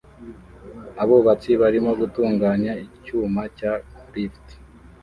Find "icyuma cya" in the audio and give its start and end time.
2.85-3.73